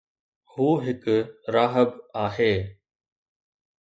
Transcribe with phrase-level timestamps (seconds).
[0.53, 1.03] هو هڪ
[1.57, 1.89] راهب
[2.25, 2.53] آهي